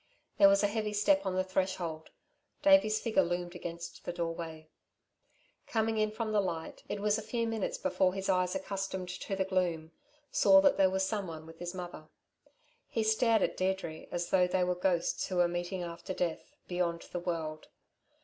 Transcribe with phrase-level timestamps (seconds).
[0.39, 2.09] There was a heavy step on the threshold.
[2.63, 4.67] Davey's figure loomed against the doorway.
[5.67, 9.35] Coming in from the light, it was a few minutes before his eyes accustomed to
[9.35, 9.91] the gloom,
[10.31, 12.09] saw that there was someone with his mother.
[12.87, 17.03] He stared at Deirdre as though they were ghosts who were meeting after death, beyond
[17.11, 17.67] the world.